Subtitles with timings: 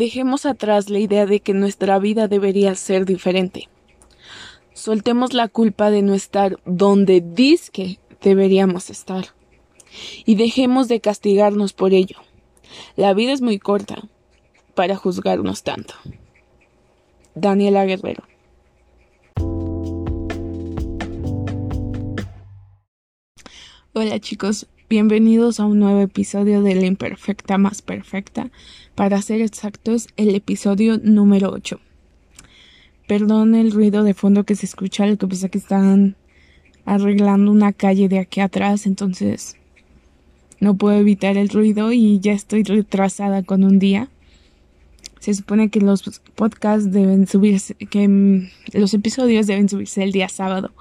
[0.00, 3.68] Dejemos atrás la idea de que nuestra vida debería ser diferente.
[4.72, 7.20] Soltemos la culpa de no estar donde
[7.70, 9.26] que deberíamos estar.
[10.24, 12.16] Y dejemos de castigarnos por ello.
[12.96, 14.08] La vida es muy corta
[14.74, 15.92] para juzgarnos tanto.
[17.34, 18.24] Daniela Guerrero.
[23.92, 28.50] Hola chicos, bienvenidos a un nuevo episodio de La Imperfecta más Perfecta,
[28.96, 31.78] para ser exactos, el episodio número 8.
[33.06, 36.16] Perdón el ruido de fondo que se escucha, lo que pasa que están
[36.84, 39.56] arreglando una calle de aquí atrás, entonces
[40.58, 44.08] no puedo evitar el ruido y ya estoy retrasada con un día
[45.20, 50.28] se supone que los podcasts deben subirse, que mm, los episodios deben subirse el día
[50.28, 50.72] sábado,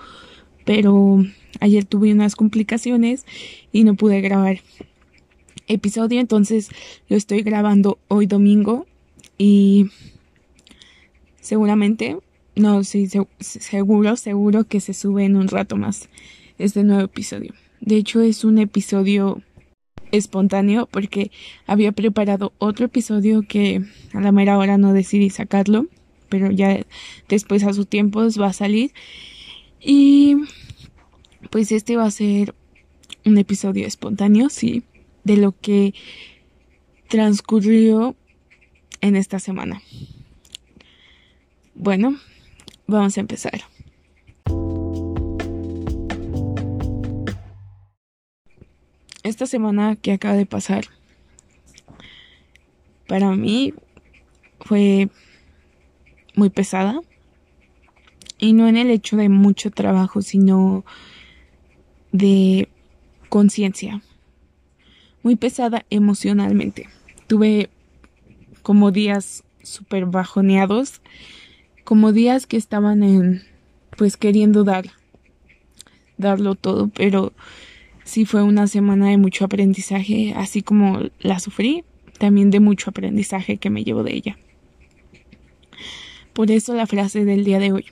[0.65, 1.23] pero
[1.59, 3.25] ayer tuve unas complicaciones
[3.71, 4.59] y no pude grabar
[5.67, 6.69] episodio, entonces
[7.07, 8.87] lo estoy grabando hoy domingo
[9.37, 9.89] y
[11.41, 12.17] seguramente,
[12.55, 13.07] no, sí,
[13.39, 16.09] seguro, seguro que se sube en un rato más
[16.57, 17.53] este nuevo episodio.
[17.79, 19.41] De hecho, es un episodio
[20.11, 21.31] espontáneo porque
[21.67, 25.87] había preparado otro episodio que a la mera hora no decidí sacarlo,
[26.29, 26.85] pero ya
[27.27, 28.91] después a su tiempo va a salir.
[29.81, 30.35] Y
[31.49, 32.55] pues este va a ser
[33.25, 34.83] un episodio espontáneo, sí,
[35.23, 35.93] de lo que
[37.07, 38.15] transcurrió
[39.01, 39.81] en esta semana.
[41.75, 42.17] Bueno,
[42.87, 43.61] vamos a empezar.
[49.29, 50.85] esta semana que acaba de pasar
[53.07, 53.73] para mí
[54.59, 55.09] fue
[56.35, 56.99] muy pesada
[58.37, 60.83] y no en el hecho de mucho trabajo sino
[62.11, 62.69] de
[63.29, 64.01] conciencia
[65.23, 66.89] muy pesada emocionalmente
[67.27, 67.69] tuve
[68.61, 71.01] como días súper bajoneados
[71.83, 73.43] como días que estaban en
[73.97, 74.85] pues queriendo dar
[76.17, 77.33] darlo todo pero
[78.09, 81.83] sí fue una semana de mucho aprendizaje, así como la sufrí,
[82.17, 84.37] también de mucho aprendizaje que me llevo de ella.
[86.33, 87.85] Por eso la frase del día de hoy,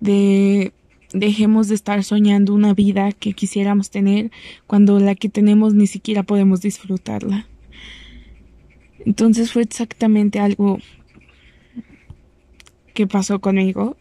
[0.00, 0.72] de
[1.12, 4.30] dejemos de estar soñando una vida que quisiéramos tener
[4.66, 7.46] cuando la que tenemos ni siquiera podemos disfrutarla.
[9.04, 10.78] Entonces fue exactamente algo
[12.94, 13.96] que pasó conmigo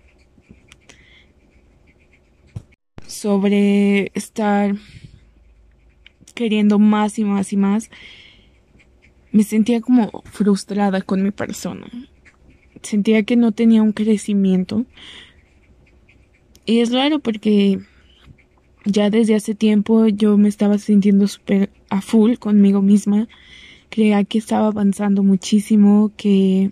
[3.08, 4.76] sobre estar
[6.34, 7.90] queriendo más y más y más,
[9.32, 11.88] me sentía como frustrada con mi persona.
[12.82, 14.86] Sentía que no tenía un crecimiento.
[16.72, 17.80] Y es raro porque
[18.86, 23.28] ya desde hace tiempo yo me estaba sintiendo súper a full conmigo misma.
[23.90, 26.72] Creía que estaba avanzando muchísimo, que...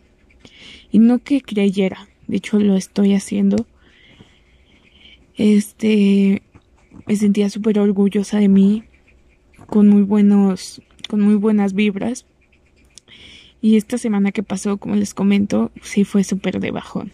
[0.92, 3.68] Y no que creyera, de hecho lo estoy haciendo
[5.40, 6.44] este,
[7.08, 8.84] me sentía súper orgullosa de mí,
[9.68, 12.26] con muy buenos, con muy buenas vibras.
[13.62, 17.12] Y esta semana que pasó, como les comento, sí fue súper de bajón.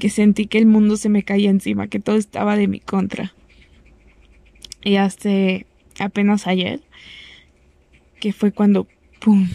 [0.00, 3.32] Que sentí que el mundo se me caía encima, que todo estaba de mi contra.
[4.82, 5.30] Y hasta
[6.00, 6.80] apenas ayer,
[8.18, 8.88] que fue cuando,
[9.20, 9.48] ¡pum!,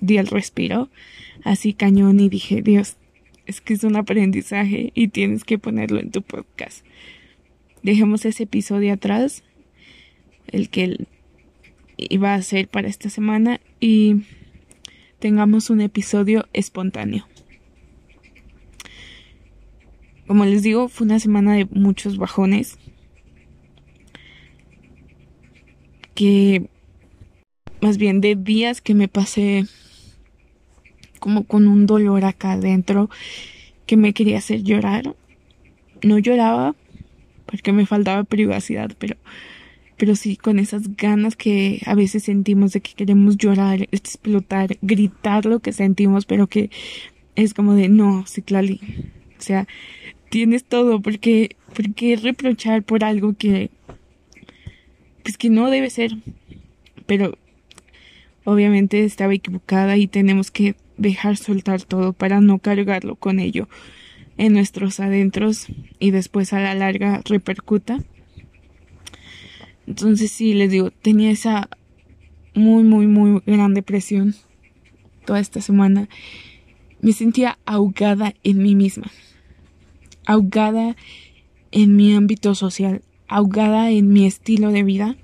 [0.00, 0.88] di el respiro,
[1.44, 2.96] así cañón y dije, Dios,
[3.46, 6.84] es que es un aprendizaje y tienes que ponerlo en tu podcast.
[7.82, 9.44] Dejemos ese episodio atrás,
[10.48, 11.06] el que
[11.96, 14.22] iba a ser para esta semana y
[15.18, 17.26] tengamos un episodio espontáneo.
[20.28, 22.78] Como les digo, fue una semana de muchos bajones.
[26.14, 26.68] Que
[27.80, 29.64] más bien de días que me pasé
[31.18, 33.08] como con un dolor acá adentro
[33.86, 35.16] que me quería hacer llorar.
[36.02, 36.76] No lloraba
[37.46, 39.16] porque me faltaba privacidad, pero
[39.96, 45.44] pero sí con esas ganas que a veces sentimos de que queremos llorar, explotar, gritar
[45.44, 46.70] lo que sentimos, pero que
[47.34, 48.80] es como de no, Ciclali.
[49.38, 49.66] O sea,
[50.30, 53.70] tienes todo, porque ¿por qué reprochar por algo que
[55.22, 56.12] pues que no debe ser?
[57.06, 57.36] Pero
[58.44, 63.68] obviamente estaba equivocada y tenemos que dejar soltar todo para no cargarlo con ello
[64.36, 65.66] en nuestros adentros
[65.98, 67.98] y después a la larga repercuta.
[69.86, 71.68] Entonces sí, les digo, tenía esa
[72.54, 74.34] muy, muy, muy grande presión
[75.24, 76.08] toda esta semana.
[77.00, 79.10] Me sentía ahogada en mí misma,
[80.28, 80.94] ahogada
[81.72, 85.16] en mi ámbito social, ahogada en mi estilo de vida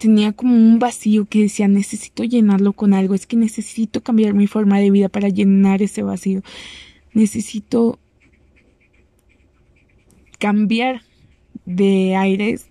[0.00, 4.46] tenía como un vacío que decía necesito llenarlo con algo, es que necesito cambiar mi
[4.46, 6.40] forma de vida para llenar ese vacío.
[7.12, 7.98] Necesito
[10.38, 11.02] cambiar
[11.66, 12.70] de aires.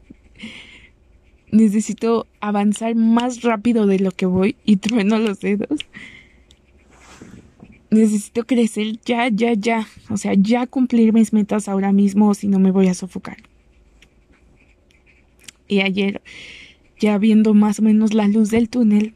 [1.51, 5.85] Necesito avanzar más rápido de lo que voy y trueno los dedos.
[7.91, 9.87] Necesito crecer ya, ya, ya.
[10.09, 13.37] O sea, ya cumplir mis metas ahora mismo si no me voy a sofocar.
[15.67, 16.21] Y ayer,
[16.99, 19.13] ya viendo más o menos la luz del túnel,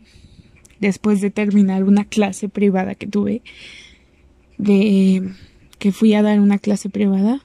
[0.79, 3.41] después de terminar una clase privada que tuve,
[4.57, 5.31] de
[5.79, 7.41] que fui a dar una clase privada,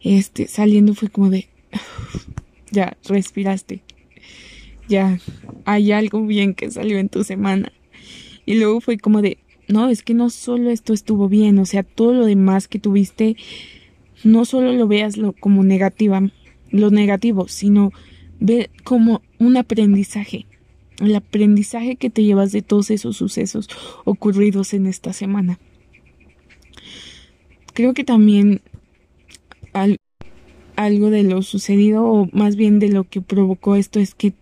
[0.00, 1.48] este, saliendo fue como de,
[2.70, 3.82] ya, respiraste,
[4.88, 5.18] ya,
[5.64, 7.72] hay algo bien que salió en tu semana.
[8.46, 11.82] Y luego fue como de, no, es que no solo esto estuvo bien, o sea,
[11.82, 13.36] todo lo demás que tuviste,
[14.24, 16.22] no solo lo veas lo, como negativa,
[16.70, 17.92] lo negativo, sino
[18.40, 20.46] ve como un aprendizaje,
[21.00, 23.68] el aprendizaje que te llevas de todos esos sucesos
[24.04, 25.58] ocurridos en esta semana.
[27.74, 28.62] Creo que también
[30.74, 34.32] algo de lo sucedido, o más bien de lo que provocó esto, es que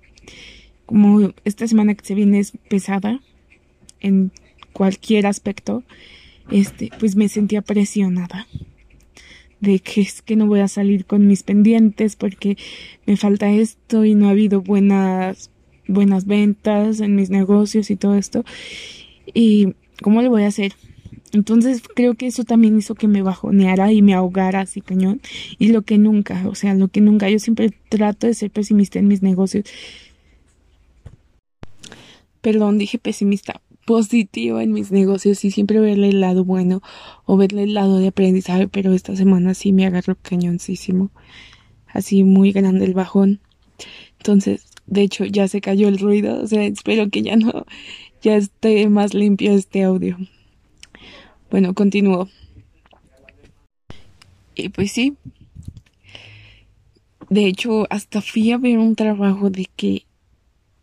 [0.86, 3.20] como esta semana que se viene es pesada
[4.00, 4.30] en
[4.76, 5.82] cualquier aspecto,
[6.50, 8.46] este, pues me sentía presionada
[9.60, 12.58] de que es que no voy a salir con mis pendientes porque
[13.06, 15.50] me falta esto y no ha habido buenas
[15.88, 18.44] buenas ventas en mis negocios y todo esto
[19.32, 20.74] y cómo le voy a hacer
[21.32, 25.20] entonces creo que eso también hizo que me bajoneara y me ahogara así cañón.
[25.58, 28.98] Y lo que nunca, o sea, lo que nunca, yo siempre trato de ser pesimista
[28.98, 29.64] en mis negocios.
[32.40, 36.82] Perdón, dije pesimista, positivo en mis negocios y siempre verle el lado bueno
[37.24, 41.10] o verle el lado de aprendizaje, pero esta semana sí me agarró cañoncísimo.
[41.86, 43.40] Así muy grande el bajón.
[44.18, 47.64] Entonces, de hecho, ya se cayó el ruido, o sea, espero que ya no,
[48.22, 50.18] ya esté más limpio este audio.
[51.50, 52.28] Bueno, continúo.
[54.54, 55.14] Y pues sí.
[57.30, 60.05] De hecho, hasta fui a ver un trabajo de que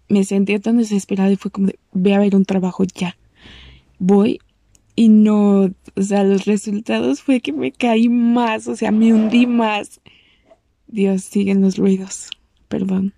[0.09, 3.17] me sentía tan desesperada y fue como de, ve a ver un trabajo ya.
[3.99, 4.39] Voy
[4.95, 9.47] y no, o sea, los resultados fue que me caí más, o sea, me hundí
[9.47, 10.01] más.
[10.87, 12.29] Dios, siguen los ruidos.
[12.67, 13.13] Perdón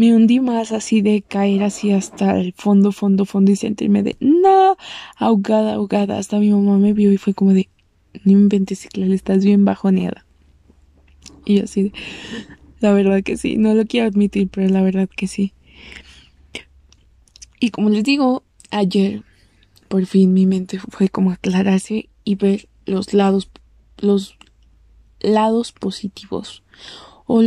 [0.00, 4.16] me hundí más así de caer así hasta el fondo, fondo, fondo y sentirme de
[4.18, 4.78] no,
[5.16, 6.16] ahogada, ahogada.
[6.16, 7.68] Hasta mi mamá me vio y fue como de
[8.24, 10.24] no inventes, le estás bien bajoneada.
[11.44, 11.92] Y así de
[12.80, 15.52] la verdad que sí, no lo quiero admitir, pero la verdad que sí.
[17.60, 19.22] Y como les digo, ayer
[19.88, 23.50] por fin mi mente fue como aclararse y ver los lados,
[23.98, 24.36] los
[25.20, 26.62] lados positivos
[27.26, 27.42] o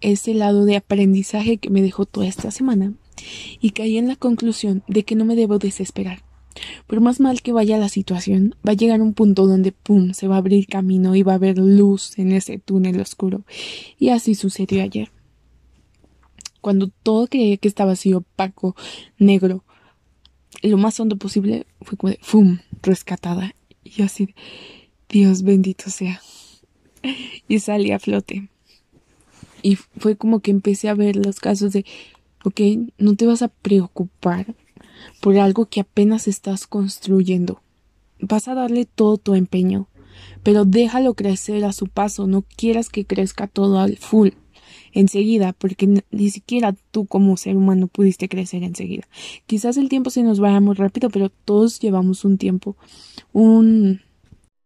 [0.00, 2.92] ese lado de aprendizaje que me dejó toda esta semana
[3.60, 6.22] y caí en la conclusión de que no me debo desesperar.
[6.86, 10.28] Por más mal que vaya la situación, va a llegar un punto donde pum se
[10.28, 13.42] va a abrir camino y va a haber luz en ese túnel oscuro.
[13.98, 15.10] Y así sucedió ayer.
[16.64, 18.74] Cuando todo creía que estaba así opaco,
[19.18, 19.64] negro,
[20.62, 22.60] lo más hondo posible fue como de ¡fum!
[22.80, 23.54] rescatada.
[23.84, 24.34] Y así,
[25.10, 26.22] Dios bendito sea.
[27.48, 28.48] Y salí a flote.
[29.60, 31.84] Y fue como que empecé a ver los casos de,
[32.44, 32.58] ok,
[32.96, 34.54] no te vas a preocupar
[35.20, 37.60] por algo que apenas estás construyendo.
[38.20, 39.86] Vas a darle todo tu empeño,
[40.42, 44.30] pero déjalo crecer a su paso, no quieras que crezca todo al full
[44.94, 49.06] enseguida, porque ni siquiera tú como ser humano pudiste crecer enseguida.
[49.46, 52.76] Quizás el tiempo se nos vaya muy rápido, pero todos llevamos un tiempo,
[53.32, 54.00] un,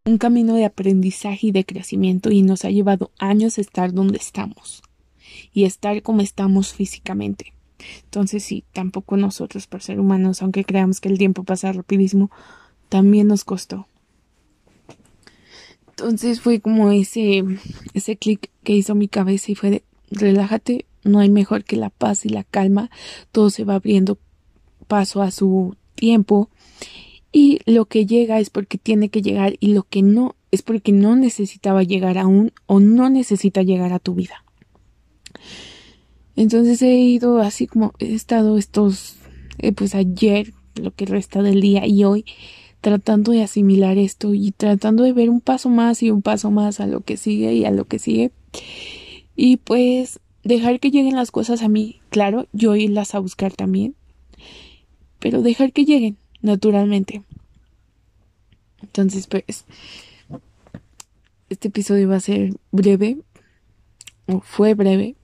[0.04, 4.82] un camino de aprendizaje y de crecimiento y nos ha llevado años estar donde estamos
[5.52, 7.54] y estar como estamos físicamente.
[8.04, 12.30] Entonces sí, tampoco nosotros por ser humanos, aunque creamos que el tiempo pasa rapidísimo,
[12.88, 13.87] también nos costó.
[15.88, 17.44] Entonces fue como ese,
[17.92, 21.90] ese clic que hizo mi cabeza y fue de relájate, no hay mejor que la
[21.90, 22.90] paz y la calma,
[23.32, 24.18] todo se va abriendo
[24.86, 26.50] paso a su tiempo
[27.32, 30.92] y lo que llega es porque tiene que llegar y lo que no es porque
[30.92, 34.44] no necesitaba llegar aún o no necesita llegar a tu vida.
[36.36, 39.16] Entonces he ido así como he estado estos,
[39.58, 42.24] eh, pues ayer, lo que resta del día y hoy,
[42.80, 46.80] tratando de asimilar esto y tratando de ver un paso más y un paso más
[46.80, 48.30] a lo que sigue y a lo que sigue.
[49.40, 53.95] Y pues dejar que lleguen las cosas a mí, claro, yo irlas a buscar también,
[55.21, 57.23] pero dejar que lleguen naturalmente.
[58.83, 59.64] Entonces, pues,
[61.50, 63.18] este episodio va a ser breve,
[64.26, 65.14] o fue breve,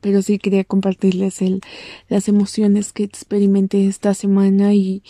[0.00, 1.60] pero sí quería compartirles el,
[2.08, 5.02] las emociones que experimenté esta semana y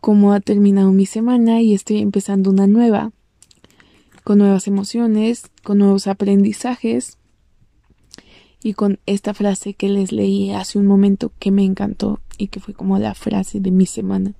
[0.00, 3.12] cómo ha terminado mi semana y estoy empezando una nueva,
[4.24, 7.18] con nuevas emociones, con nuevos aprendizajes
[8.66, 12.58] y con esta frase que les leí hace un momento que me encantó y que
[12.58, 14.32] fue como la frase de mi semana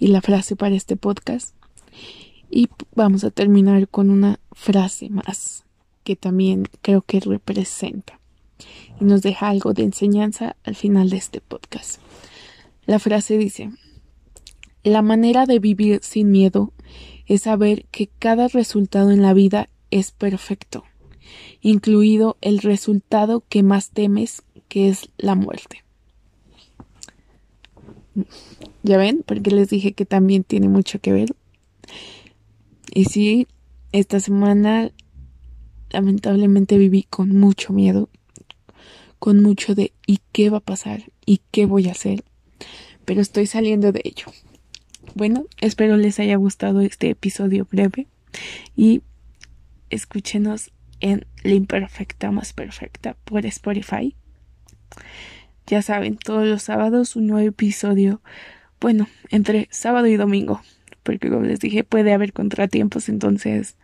[0.00, 1.54] y la frase para este podcast.
[2.50, 5.64] Y vamos a terminar con una frase más
[6.02, 8.18] que también creo que representa
[9.00, 12.00] y nos deja algo de enseñanza al final de este podcast.
[12.84, 13.70] La frase dice,
[14.82, 16.72] la manera de vivir sin miedo
[17.26, 20.82] es saber que cada resultado en la vida es perfecto,
[21.60, 25.84] incluido el resultado que más temes, que es la muerte.
[28.82, 31.34] Ya ven, porque les dije que también tiene mucho que ver.
[32.92, 33.46] Y sí,
[33.92, 34.90] esta semana
[35.90, 38.08] lamentablemente viví con mucho miedo,
[39.18, 41.10] con mucho de ¿y qué va a pasar?
[41.28, 42.24] ¿y qué voy a hacer?
[43.04, 44.24] Pero estoy saliendo de ello.
[45.14, 48.06] Bueno, espero les haya gustado este episodio breve
[48.74, 49.02] y
[49.90, 54.14] escúchenos en La Imperfecta Más Perfecta por Spotify.
[55.66, 58.20] Ya saben, todos los sábados un nuevo episodio.
[58.80, 60.60] Bueno, entre sábado y domingo,
[61.02, 63.78] porque como les dije puede haber contratiempos, entonces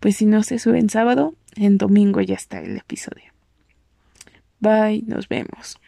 [0.00, 3.30] pues si no se sube en sábado, en domingo ya está el episodio.
[4.60, 5.78] Bye, nos vemos.